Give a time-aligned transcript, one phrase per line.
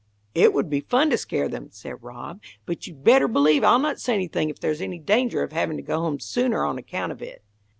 [0.33, 3.99] "It would be fun to scare them," said Rob, "but you'd better believe I'll not
[3.99, 7.21] say anything if there's any danger of having to go home sooner on account of
[7.21, 7.43] it."